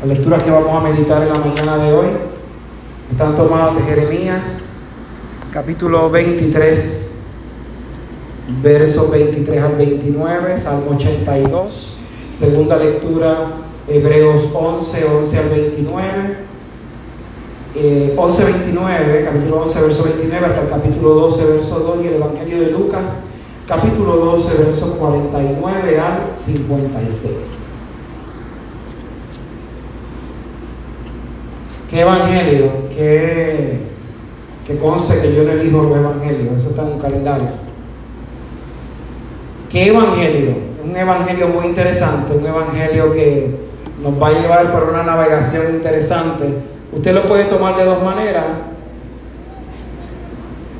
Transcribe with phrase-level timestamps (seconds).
[0.00, 2.06] Las lecturas que vamos a meditar en la mañana de hoy
[3.10, 4.42] están tomadas de Jeremías,
[5.50, 7.14] capítulo 23,
[8.62, 11.96] versos 23 al 29, Salmo 82,
[12.32, 13.48] segunda lectura,
[13.88, 16.48] Hebreos 11, 11 al 29.
[18.16, 22.60] 11, 29, capítulo 11, verso 29, hasta el capítulo 12, verso 2, y el Evangelio
[22.60, 23.24] de Lucas,
[23.66, 27.67] capítulo 12, verso 49 al 56.
[31.88, 32.70] ¿Qué evangelio?
[32.94, 33.78] ¿Qué,
[34.68, 37.46] que conste que yo no elijo los evangelios, eso está en un calendario.
[39.70, 40.56] ¿Qué evangelio?
[40.84, 43.56] Un evangelio muy interesante, un evangelio que
[44.02, 46.44] nos va a llevar por una navegación interesante.
[46.92, 48.44] Usted lo puede tomar de dos maneras,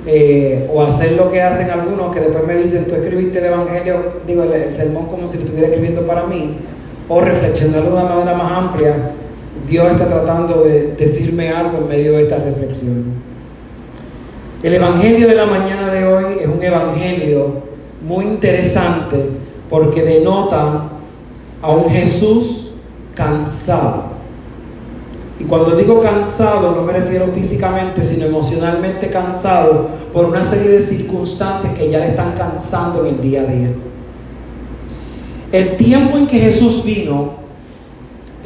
[0.07, 3.97] eh, o hacer lo que hacen algunos que después me dicen, tú escribiste el evangelio,
[4.27, 6.59] digo, el, el sermón como si lo estuviera escribiendo para mí,
[7.09, 8.95] o reflexionarlo de una manera más amplia
[9.69, 13.05] Dios está tratando de decirme algo en medio de esta reflexión.
[14.63, 17.63] El Evangelio de la mañana de hoy es un Evangelio
[18.07, 19.29] muy interesante
[19.69, 20.85] porque denota
[21.61, 22.73] a un Jesús
[23.15, 24.19] cansado.
[25.39, 30.81] Y cuando digo cansado no me refiero físicamente, sino emocionalmente cansado por una serie de
[30.81, 33.71] circunstancias que ya le están cansando en el día a día.
[35.53, 37.48] El tiempo en que Jesús vino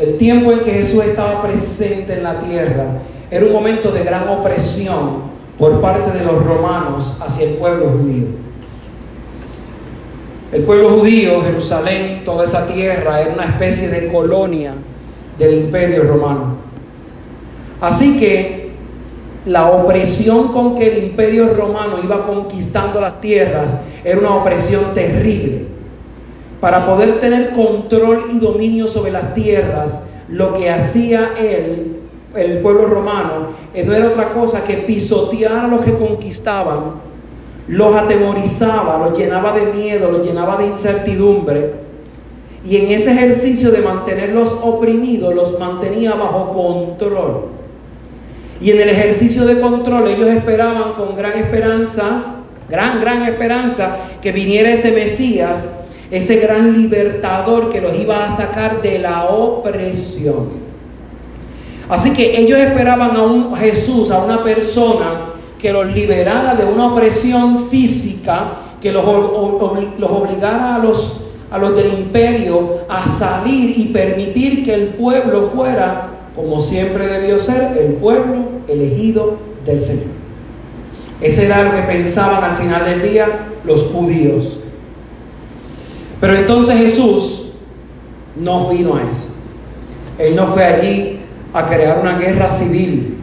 [0.03, 2.86] el tiempo en que Jesús estaba presente en la tierra
[3.31, 8.27] era un momento de gran opresión por parte de los romanos hacia el pueblo judío.
[10.50, 14.75] El pueblo judío, Jerusalén, toda esa tierra era una especie de colonia
[15.39, 16.56] del imperio romano.
[17.80, 18.73] Así que
[19.47, 25.72] la opresión con que el imperio romano iba conquistando las tierras era una opresión terrible
[26.62, 31.96] para poder tener control y dominio sobre las tierras, lo que hacía él,
[32.36, 37.00] el pueblo romano, eh, no era otra cosa que pisotear a los que conquistaban,
[37.66, 41.72] los atemorizaba, los llenaba de miedo, los llenaba de incertidumbre.
[42.64, 47.46] Y en ese ejercicio de mantenerlos oprimidos, los mantenía bajo control.
[48.61, 52.36] Y en el ejercicio de control ellos esperaban con gran esperanza,
[52.70, 55.68] gran, gran esperanza, que viniera ese Mesías
[56.12, 60.50] ese gran libertador que los iba a sacar de la opresión.
[61.89, 66.89] Así que ellos esperaban a un Jesús, a una persona que los liberara de una
[66.89, 74.62] opresión física, que los, obligara a los, a los del imperio a salir y permitir
[74.62, 80.12] que el pueblo fuera, como siempre debió ser, el pueblo elegido del Señor.
[81.22, 84.58] Ese era lo que pensaban al final del día los judíos.
[86.22, 87.48] Pero entonces Jesús
[88.36, 89.34] no vino a eso.
[90.20, 91.18] Él no fue allí
[91.52, 93.16] a crear una guerra civil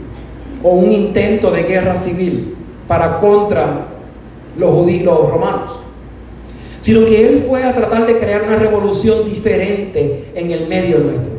[0.62, 2.58] o un intento de guerra civil
[2.90, 3.88] para contra
[4.58, 5.72] los judíos, los romanos,
[6.82, 11.32] sino que él fue a tratar de crear una revolución diferente en el medio nuestro,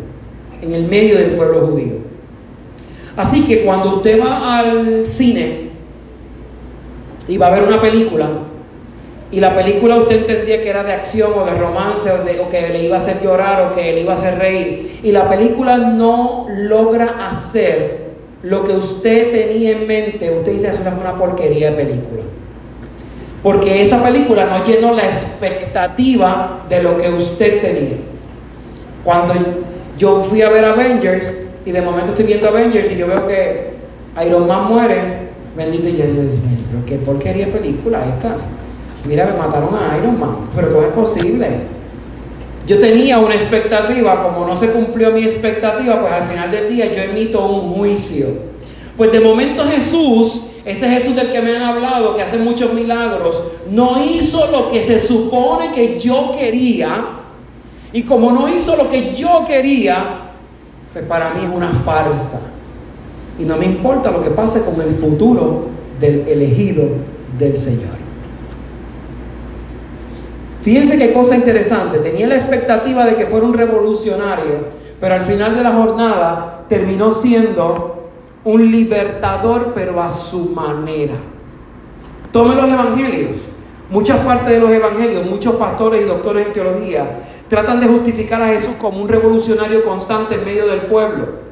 [0.62, 1.96] en el medio del pueblo judío.
[3.18, 5.68] Así que cuando usted va al cine
[7.28, 8.30] y va a ver una película,
[9.32, 12.82] y la película usted entendía que era de acción o de romance o, que le
[12.82, 14.98] iba a hacer llorar o que le iba a hacer reír.
[15.04, 18.10] Y la película no logra hacer
[18.42, 20.36] lo que usted tenía en mente.
[20.36, 22.22] Usted dice, eso fue una porquería de película.
[23.40, 27.98] Porque esa película no llenó la expectativa de lo que usted tenía.
[29.04, 29.34] Cuando
[29.96, 33.70] yo fui a ver Avengers y de momento estoy viendo Avengers y yo veo que
[34.26, 35.00] Iron Man muere,
[35.56, 38.36] bendito y yo, pero qué porquería de película esta.
[39.04, 41.48] Mira, me mataron a Iron Man, pero ¿cómo es posible?
[42.66, 46.92] Yo tenía una expectativa, como no se cumplió mi expectativa, pues al final del día
[46.92, 48.28] yo emito un juicio.
[48.96, 53.42] Pues de momento Jesús, ese Jesús del que me han hablado, que hace muchos milagros,
[53.70, 57.06] no hizo lo que se supone que yo quería.
[57.92, 60.30] Y como no hizo lo que yo quería,
[60.92, 62.40] pues para mí es una farsa.
[63.38, 66.84] Y no me importa lo que pase con el futuro del elegido
[67.38, 68.09] del Señor.
[70.62, 71.98] Fíjense qué cosa interesante.
[71.98, 77.12] Tenía la expectativa de que fuera un revolucionario, pero al final de la jornada terminó
[77.12, 78.10] siendo
[78.44, 81.14] un libertador, pero a su manera.
[82.32, 83.38] Tome los evangelios.
[83.90, 87.10] Muchas partes de los evangelios, muchos pastores y doctores en teología
[87.48, 91.50] tratan de justificar a Jesús como un revolucionario constante en medio del pueblo.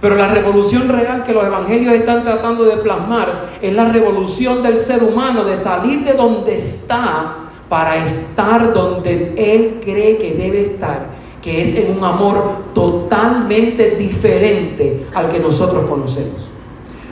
[0.00, 4.78] Pero la revolución real que los evangelios están tratando de plasmar es la revolución del
[4.78, 11.06] ser humano, de salir de donde está para estar donde Él cree que debe estar,
[11.42, 16.48] que es en un amor totalmente diferente al que nosotros conocemos.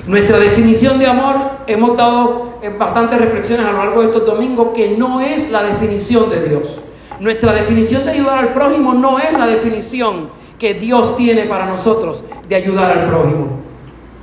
[0.06, 4.96] Nuestra definición de amor, hemos dado bastantes reflexiones a lo largo de estos domingos, que
[4.96, 6.81] no es la definición de Dios.
[7.20, 12.25] Nuestra definición de ayudar al prójimo no es la definición que Dios tiene para nosotros
[12.48, 13.46] de ayudar al prójimo.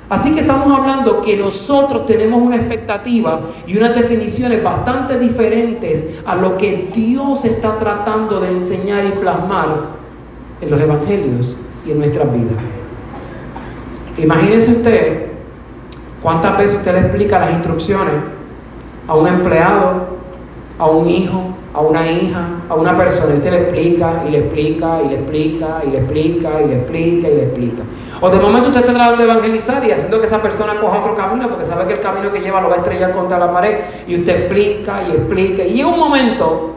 [0.09, 6.35] Así que estamos hablando que nosotros tenemos una expectativa y unas definiciones bastante diferentes a
[6.35, 9.99] lo que Dios está tratando de enseñar y plasmar
[10.61, 12.55] en los evangelios y en nuestras vidas.
[14.17, 15.27] Imagínese usted
[16.23, 18.15] cuántas veces usted le explica las instrucciones
[19.07, 20.07] a un empleado,
[20.79, 24.39] a un hijo, a una hija, a una persona, y usted le explica y le
[24.39, 27.83] explica y le explica y le explica y le explica y le explica.
[28.21, 31.15] O de momento usted está tratando de evangelizar y haciendo que esa persona coja otro
[31.15, 33.77] camino porque sabe que el camino que lleva lo va a estrellar contra la pared
[34.07, 35.63] y usted explica y explica.
[35.63, 36.75] Y llega un momento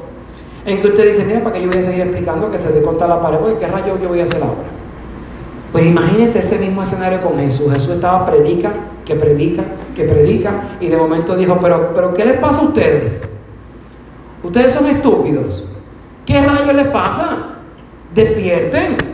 [0.64, 2.80] en que usted dice, mira, ¿para qué yo voy a seguir explicando que se dé
[2.82, 3.38] contra la pared?
[3.38, 4.70] Porque qué rayo yo voy a hacer ahora.
[5.72, 7.72] Pues imagínese ese mismo escenario con Jesús.
[7.72, 8.70] Jesús estaba predica,
[9.04, 9.64] que predica,
[9.96, 13.26] que predica y de momento dijo, pero, pero ¿qué les pasa a ustedes?
[14.44, 15.64] Ustedes son estúpidos.
[16.24, 17.56] ¿Qué rayos les pasa?
[18.14, 19.11] Despierten.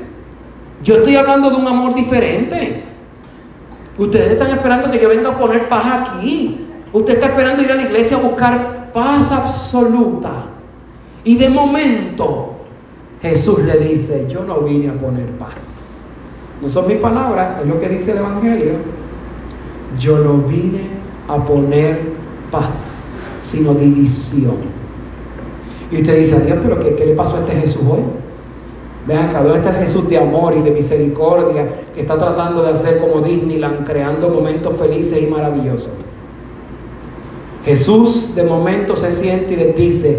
[0.82, 2.84] Yo estoy hablando de un amor diferente.
[3.96, 6.66] Ustedes están esperando que yo venga a poner paz aquí.
[6.92, 10.30] Usted está esperando ir a la iglesia a buscar paz absoluta.
[11.24, 12.54] Y de momento
[13.20, 16.02] Jesús le dice, yo no vine a poner paz.
[16.62, 18.74] No son mis palabras, es lo que dice el Evangelio.
[19.98, 20.82] Yo no vine
[21.26, 22.00] a poner
[22.50, 23.04] paz,
[23.40, 24.56] sino división.
[25.90, 28.02] Y usted dice, Dios, pero ¿qué, qué le pasó a este Jesús hoy?
[29.06, 32.72] Vean acá, ¿dónde está el Jesús de amor y de misericordia que está tratando de
[32.72, 35.90] hacer como Disneyland, creando momentos felices y maravillosos?
[37.64, 40.18] Jesús de momento se siente y les dice,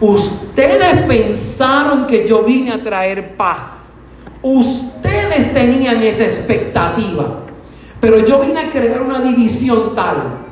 [0.00, 3.94] ustedes pensaron que yo vine a traer paz.
[4.42, 7.40] Ustedes tenían esa expectativa.
[8.00, 10.45] Pero yo vine a crear una división tal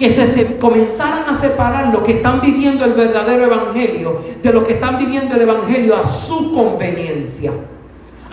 [0.00, 4.72] que se, comenzaran a separar lo que están viviendo el verdadero evangelio de lo que
[4.72, 7.52] están viviendo el evangelio a su conveniencia,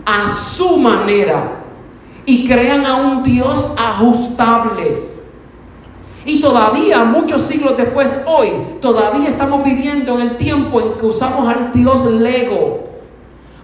[0.05, 1.65] a su manera,
[2.25, 5.09] y crean a un Dios ajustable.
[6.23, 8.49] Y todavía, muchos siglos después, hoy,
[8.79, 12.91] todavía estamos viviendo en el tiempo en que usamos al Dios Lego,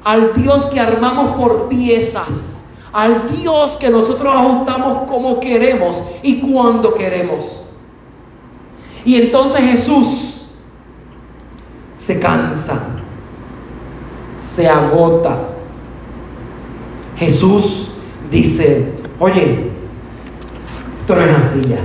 [0.03, 6.93] al Dios que armamos por piezas, al Dios que nosotros ajustamos como queremos y cuando
[6.93, 7.62] queremos.
[9.05, 10.47] Y entonces Jesús
[11.95, 12.79] se cansa,
[14.37, 15.49] se agota.
[17.17, 17.91] Jesús
[18.29, 19.71] dice, oye,
[20.99, 21.79] esto no es así ya.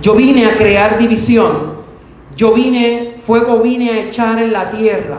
[0.00, 1.74] Yo vine a crear división.
[2.36, 5.18] Yo vine, fuego vine a echar en la tierra.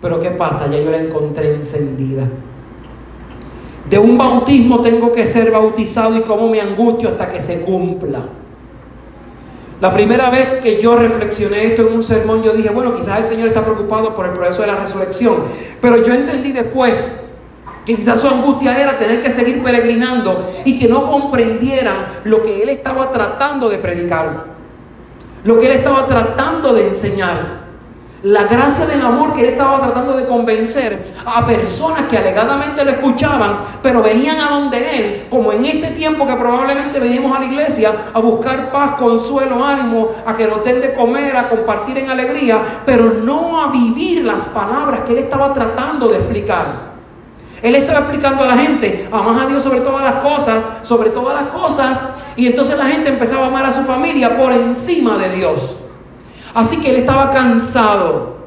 [0.00, 0.68] Pero ¿qué pasa?
[0.70, 2.26] Ya yo la encontré encendida.
[3.88, 8.20] De un bautismo tengo que ser bautizado y como me angustio hasta que se cumpla.
[9.80, 13.24] La primera vez que yo reflexioné esto en un sermón, yo dije, bueno, quizás el
[13.24, 15.44] Señor está preocupado por el proceso de la resurrección.
[15.80, 17.10] Pero yo entendí después
[17.86, 22.62] que quizás su angustia era tener que seguir peregrinando y que no comprendieran lo que
[22.62, 24.44] Él estaba tratando de predicar,
[25.44, 27.59] lo que Él estaba tratando de enseñar
[28.22, 32.90] la gracia del amor que él estaba tratando de convencer a personas que alegadamente lo
[32.90, 37.46] escuchaban, pero venían a donde él, como en este tiempo que probablemente venimos a la
[37.46, 42.10] iglesia a buscar paz, consuelo, ánimo, a que nos den de comer, a compartir en
[42.10, 46.90] alegría, pero no a vivir las palabras que él estaba tratando de explicar.
[47.62, 51.42] Él estaba explicando a la gente, amas a Dios sobre todas las cosas, sobre todas
[51.42, 52.02] las cosas,
[52.36, 55.79] y entonces la gente empezaba a amar a su familia por encima de Dios.
[56.54, 58.40] Así que él estaba cansado.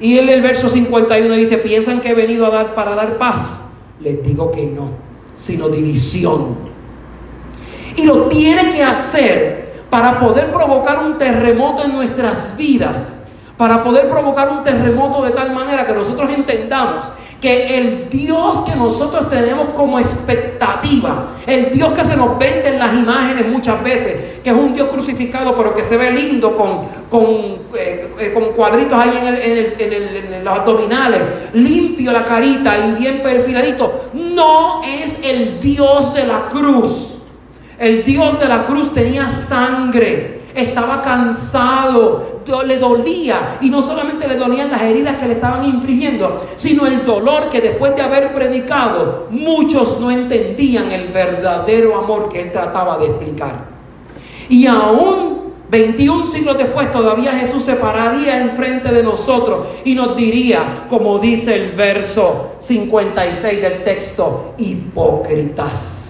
[0.00, 3.64] Y él el verso 51 dice, ¿piensan que he venido a dar para dar paz?
[4.00, 4.90] Les digo que no,
[5.34, 6.56] sino división.
[7.96, 13.20] Y lo tiene que hacer para poder provocar un terremoto en nuestras vidas,
[13.58, 18.76] para poder provocar un terremoto de tal manera que nosotros entendamos que el Dios que
[18.76, 24.40] nosotros tenemos como expectativa, el Dios que se nos vende en las imágenes muchas veces,
[24.42, 27.30] que es un Dios crucificado pero que se ve lindo con, con,
[27.74, 31.22] eh, eh, con cuadritos ahí en, el, en, los abdominales,
[31.54, 37.16] limpio la carita y bien perfiladito, no es el Dios de la cruz.
[37.78, 43.58] El Dios de la cruz tenía sangre estaba cansado, le dolía.
[43.60, 47.60] Y no solamente le dolían las heridas que le estaban infligiendo, sino el dolor que
[47.60, 53.64] después de haber predicado, muchos no entendían el verdadero amor que él trataba de explicar.
[54.48, 55.40] Y aún
[55.70, 61.54] 21 siglos después todavía Jesús se pararía enfrente de nosotros y nos diría, como dice
[61.54, 66.09] el verso 56 del texto, hipócritas.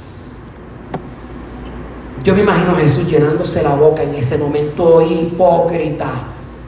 [2.23, 6.65] Yo me imagino a Jesús llenándose la boca en ese momento, hipócritas.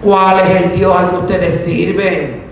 [0.00, 2.44] ¿Cuál es el Dios al que ustedes sirven?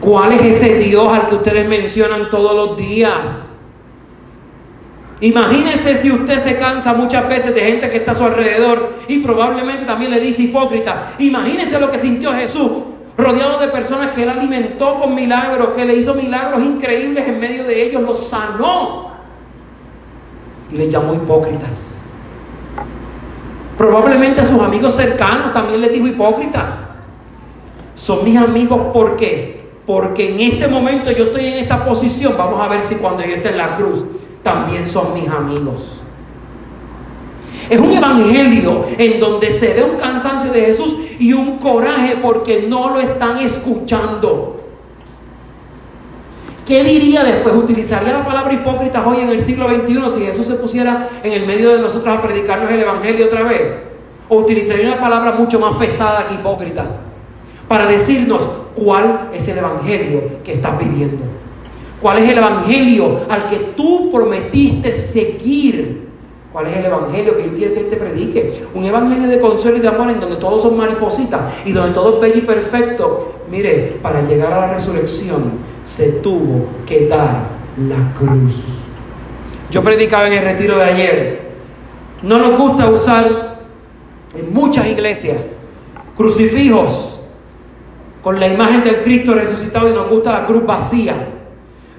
[0.00, 3.52] ¿Cuál es ese Dios al que ustedes mencionan todos los días?
[5.20, 9.20] Imagínese si usted se cansa muchas veces de gente que está a su alrededor y
[9.20, 11.14] probablemente también le dice hipócrita.
[11.18, 12.70] Imagínese lo que sintió Jesús,
[13.16, 17.64] rodeado de personas que él alimentó con milagros, que le hizo milagros increíbles en medio
[17.64, 19.13] de ellos, los sanó
[20.70, 21.98] y les llamó hipócritas.
[23.76, 26.84] Probablemente a sus amigos cercanos también les dijo hipócritas.
[27.94, 29.64] Son mis amigos, ¿por qué?
[29.86, 32.34] Porque en este momento yo estoy en esta posición.
[32.36, 34.04] Vamos a ver si cuando yo esté en la cruz
[34.42, 36.02] también son mis amigos.
[37.68, 42.66] Es un evangelio en donde se ve un cansancio de Jesús y un coraje porque
[42.68, 44.53] no lo están escuchando.
[46.64, 47.54] ¿Qué diría después?
[47.54, 51.46] ¿Utilizaría la palabra hipócritas hoy en el siglo XXI si Jesús se pusiera en el
[51.46, 53.60] medio de nosotros a predicarnos el evangelio otra vez?
[54.28, 57.00] ¿O utilizaría una palabra mucho más pesada que hipócritas?
[57.68, 61.22] Para decirnos cuál es el evangelio que estás viviendo.
[62.00, 66.03] ¿Cuál es el evangelio al que tú prometiste seguir?
[66.54, 68.64] ¿Cuál es el evangelio que yo quiero que te predique?
[68.74, 72.14] Un evangelio de consuelo y de amor en donde todos son maripositas y donde todo
[72.14, 73.40] es bello y perfecto.
[73.50, 78.84] Mire, para llegar a la resurrección se tuvo que dar la cruz.
[79.68, 81.40] Yo predicaba en el retiro de ayer.
[82.22, 83.58] No nos gusta usar
[84.38, 85.56] en muchas iglesias
[86.16, 87.18] crucifijos
[88.22, 91.16] con la imagen del Cristo resucitado y nos gusta la cruz vacía.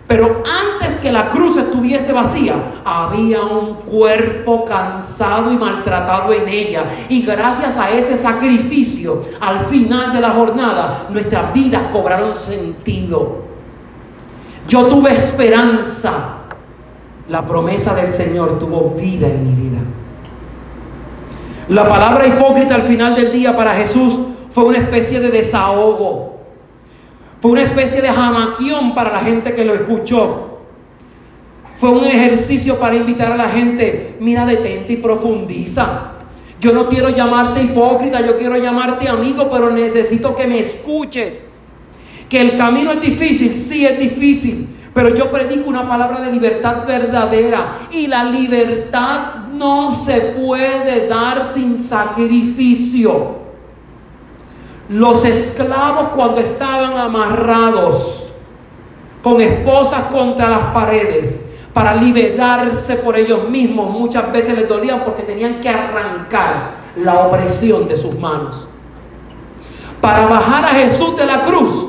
[0.07, 0.74] Pero antes
[1.05, 6.85] que la cruz estuviese vacía, había un cuerpo cansado y maltratado en ella.
[7.09, 13.43] Y gracias a ese sacrificio, al final de la jornada, nuestras vidas cobraron sentido.
[14.67, 16.37] Yo tuve esperanza.
[17.29, 19.81] La promesa del Señor tuvo vida en mi vida.
[21.69, 24.21] La palabra hipócrita al final del día para Jesús
[24.51, 26.33] fue una especie de desahogo
[27.41, 30.54] fue una especie de jamaquión para la gente que lo escuchó.
[31.79, 36.11] Fue un ejercicio para invitar a la gente, mira, detente y profundiza.
[36.61, 41.51] Yo no quiero llamarte hipócrita, yo quiero llamarte amigo, pero necesito que me escuches.
[42.29, 46.87] Que el camino es difícil, sí es difícil, pero yo predico una palabra de libertad
[46.87, 53.43] verdadera y la libertad no se puede dar sin sacrificio.
[54.89, 58.29] Los esclavos cuando estaban amarrados
[59.21, 61.44] con esposas contra las paredes
[61.75, 67.85] para liberarse por ellos mismos, muchas veces les dolían porque tenían que arrancar la opresión
[67.89, 68.65] de sus manos.
[69.99, 71.87] Para bajar a Jesús de la cruz,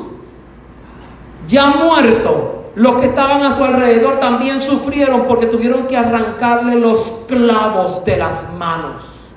[1.46, 7.12] ya muerto, los que estaban a su alrededor también sufrieron porque tuvieron que arrancarle los
[7.28, 9.28] clavos de las manos.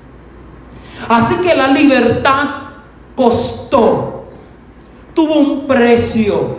[1.08, 2.46] Así que la libertad
[3.14, 4.24] costó,
[5.14, 6.58] tuvo un precio.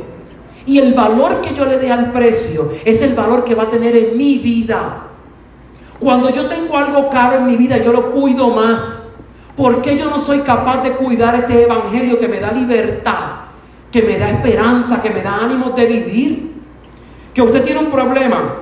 [0.65, 3.69] Y el valor que yo le dé al precio es el valor que va a
[3.69, 5.07] tener en mi vida.
[5.99, 9.09] Cuando yo tengo algo caro en mi vida, yo lo cuido más.
[9.55, 13.41] ¿Por qué yo no soy capaz de cuidar este evangelio que me da libertad,
[13.91, 16.51] que me da esperanza, que me da ánimo de vivir?
[17.33, 18.55] Que usted tiene un problema,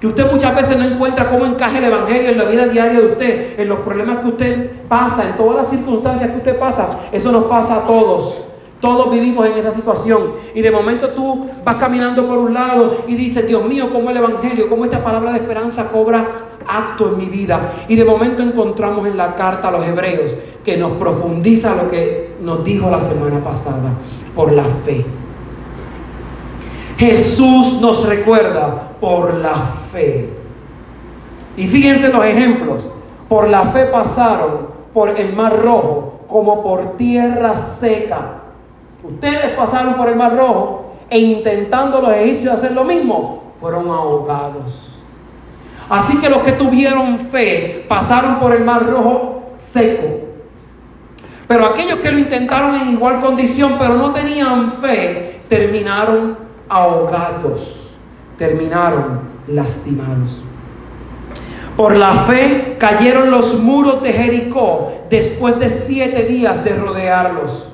[0.00, 3.06] que usted muchas veces no encuentra cómo encaje el Evangelio en la vida diaria de
[3.06, 6.90] usted, en los problemas que usted pasa, en todas las circunstancias que usted pasa.
[7.10, 8.44] Eso nos pasa a todos.
[8.80, 10.32] Todos vivimos en esa situación.
[10.54, 14.16] Y de momento tú vas caminando por un lado y dices, Dios mío, cómo el
[14.18, 16.26] Evangelio, cómo esta palabra de esperanza cobra
[16.66, 17.72] acto en mi vida.
[17.88, 22.36] Y de momento encontramos en la carta a los hebreos que nos profundiza lo que
[22.40, 23.92] nos dijo la semana pasada,
[24.34, 25.04] por la fe.
[26.98, 29.54] Jesús nos recuerda por la
[29.90, 30.30] fe.
[31.56, 32.90] Y fíjense los ejemplos.
[33.28, 38.43] Por la fe pasaron por el mar rojo como por tierra seca.
[39.04, 44.94] Ustedes pasaron por el mar rojo e intentando los egipcios hacer lo mismo, fueron ahogados.
[45.88, 50.20] Así que los que tuvieron fe pasaron por el mar rojo seco.
[51.46, 57.84] Pero aquellos que lo intentaron en igual condición, pero no tenían fe, terminaron ahogados
[58.36, 60.42] terminaron lastimados.
[61.76, 67.68] Por la fe cayeron los muros de Jericó después de siete días de rodearlos.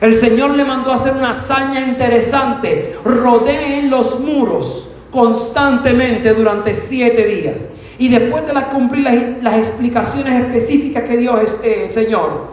[0.00, 2.96] El Señor le mandó a hacer una hazaña interesante.
[3.04, 7.70] Rodeen los muros constantemente durante siete días.
[7.98, 9.04] Y después de las cumplir
[9.42, 12.48] las, explicaciones específicas que dio eh, Señor,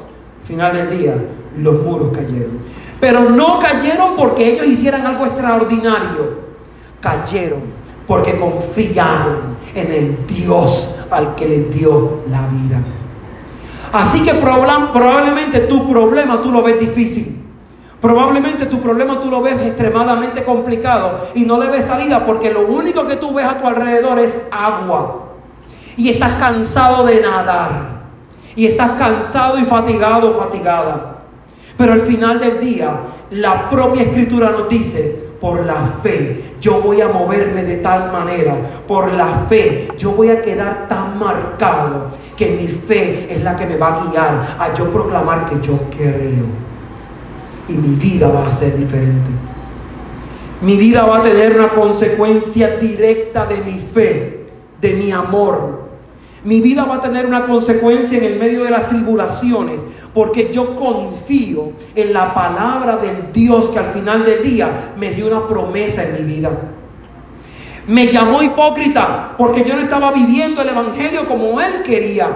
[0.45, 1.15] final del día,
[1.57, 2.59] los muros cayeron.
[2.99, 6.43] Pero no cayeron porque ellos hicieran algo extraordinario.
[7.01, 7.61] Cayeron
[8.07, 12.81] porque confiaron en el Dios al que les dio la vida.
[13.93, 17.39] Así que probablemente tu problema tú lo ves difícil.
[18.01, 22.67] Probablemente tu problema tú lo ves extremadamente complicado y no le ves salida porque lo
[22.67, 25.27] único que tú ves a tu alrededor es agua.
[25.95, 28.01] Y estás cansado de nadar.
[28.55, 31.19] Y estás cansado y fatigado, fatigada.
[31.77, 37.01] Pero al final del día, la propia escritura nos dice, por la fe yo voy
[37.01, 38.55] a moverme de tal manera,
[38.87, 43.65] por la fe yo voy a quedar tan marcado que mi fe es la que
[43.65, 46.45] me va a guiar a yo proclamar que yo creo
[47.67, 49.29] y mi vida va a ser diferente.
[50.61, 54.45] Mi vida va a tener una consecuencia directa de mi fe,
[54.79, 55.83] de mi amor.
[56.45, 59.81] Mi vida va a tener una consecuencia en el medio de las tribulaciones,
[60.13, 65.27] porque yo confío en la palabra del Dios que al final del día me dio
[65.27, 66.51] una promesa en mi vida.
[67.87, 72.27] Me llamó hipócrita porque yo no estaba viviendo el Evangelio como él quería.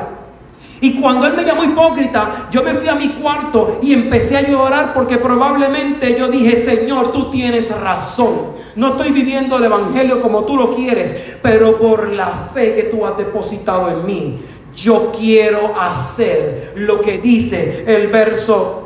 [0.79, 4.47] Y cuando él me llamó hipócrita, yo me fui a mi cuarto y empecé a
[4.47, 8.51] llorar porque probablemente yo dije, Señor, tú tienes razón.
[8.75, 13.05] No estoy viviendo el Evangelio como tú lo quieres, pero por la fe que tú
[13.05, 14.39] has depositado en mí,
[14.77, 18.83] yo quiero hacer lo que dice el verso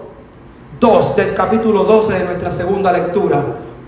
[0.79, 3.45] 2 del capítulo 12 de nuestra segunda lectura.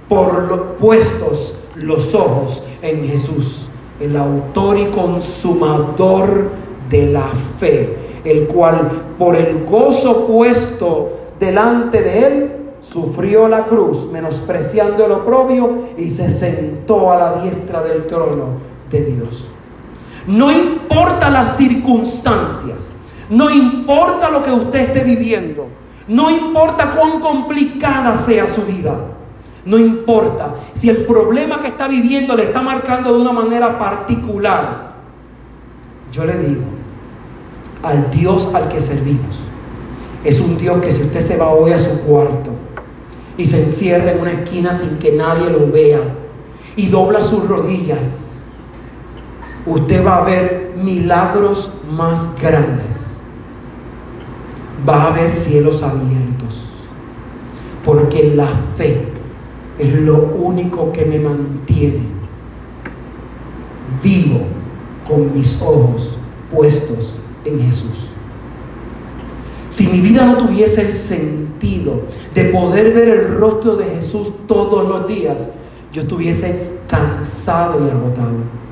[0.10, 3.67] Por los puestos los ojos en Jesús,
[4.01, 6.50] el autor y consumador
[6.89, 14.10] de la fe, el cual por el gozo puesto delante de él, sufrió la cruz,
[14.12, 18.60] menospreciando el oprobio, y se sentó a la diestra del trono
[18.91, 19.52] de Dios.
[20.27, 22.92] No importa las circunstancias,
[23.30, 25.68] no importa lo que usted esté viviendo,
[26.08, 28.96] no importa cuán complicada sea su vida,
[29.65, 34.93] no importa si el problema que está viviendo le está marcando de una manera particular.
[36.12, 36.63] Yo le digo,
[37.82, 39.39] al Dios al que servimos.
[40.24, 42.52] Es un Dios que si usted se va hoy a su cuarto
[43.38, 46.00] y se encierra en una esquina sin que nadie lo vea
[46.76, 48.22] y dobla sus rodillas,
[49.65, 53.19] usted va a ver milagros más grandes.
[54.88, 56.69] Va a ver cielos abiertos.
[57.86, 58.47] Porque la
[58.78, 59.08] fe
[59.80, 62.13] es lo único que me mantiene
[64.02, 64.41] vivo
[65.08, 66.17] con mis ojos
[66.52, 68.13] puestos en Jesús.
[69.69, 72.04] Si mi vida no tuviese el sentido
[72.36, 75.49] de poder ver el rostro de Jesús todos los días,
[75.91, 78.62] yo estuviese cansado y agotado.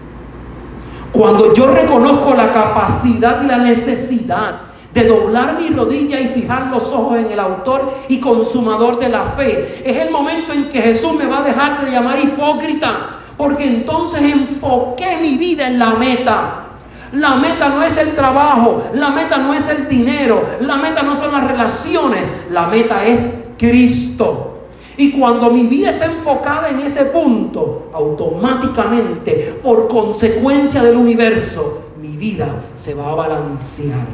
[1.22, 6.86] Cuando yo reconozco la capacidad y la necesidad de doblar mi rodilla y fijar los
[6.86, 11.14] ojos en el autor y consumador de la fe, es el momento en que Jesús
[11.14, 16.64] me va a dejar de llamar hipócrita, porque entonces enfoqué mi vida en la meta.
[17.12, 21.16] La meta no es el trabajo, la meta no es el dinero, la meta no
[21.16, 24.51] son las relaciones, la meta es Cristo.
[24.98, 32.18] Y cuando mi vida está enfocada en ese punto, automáticamente, por consecuencia del universo, mi
[32.18, 34.06] vida se va a balancear.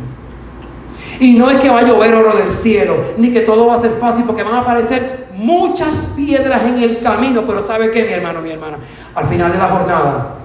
[1.19, 3.79] Y no es que va a llover oro del cielo, ni que todo va a
[3.79, 7.43] ser fácil, porque van a aparecer muchas piedras en el camino.
[7.47, 8.77] Pero ¿sabe qué, mi hermano, mi hermana?
[9.15, 10.35] Al final de la jornada,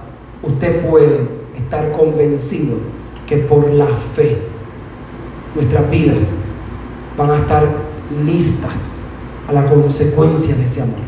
[0.41, 1.19] usted puede
[1.55, 2.77] estar convencido
[3.27, 4.37] que por la fe
[5.55, 6.29] nuestras vidas
[7.15, 7.63] van a estar
[8.25, 9.02] listas
[9.47, 10.99] a la consecuencia de ese amor.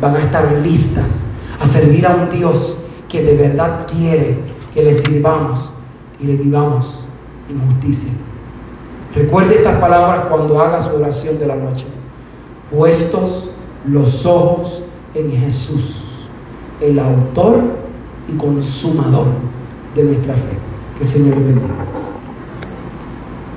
[0.00, 1.26] Van a estar listas
[1.60, 4.38] a servir a un Dios que de verdad quiere
[4.72, 5.72] que le sirvamos
[6.20, 7.04] y le vivamos
[7.48, 8.10] en justicia.
[9.14, 11.86] Recuerde estas palabras cuando haga su oración de la noche.
[12.70, 13.50] Puestos
[13.86, 14.82] los ojos
[15.14, 16.28] en Jesús,
[16.80, 17.62] el autor
[18.28, 19.26] y consumador
[19.94, 20.58] de nuestra fe.
[20.96, 21.97] Que el Señor bendiga.